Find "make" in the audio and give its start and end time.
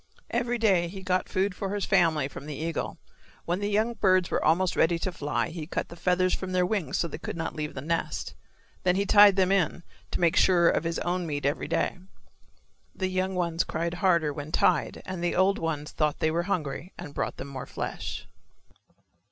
10.19-10.35